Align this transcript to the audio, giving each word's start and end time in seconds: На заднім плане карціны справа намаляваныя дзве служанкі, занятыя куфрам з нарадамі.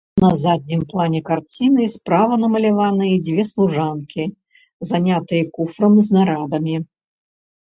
На 0.21 0.29
заднім 0.43 0.79
плане 0.91 1.19
карціны 1.27 1.85
справа 1.95 2.33
намаляваныя 2.45 3.19
дзве 3.27 3.43
служанкі, 3.51 4.23
занятыя 4.93 5.43
куфрам 5.59 5.93
з 6.09 6.17
нарадамі. 6.17 6.75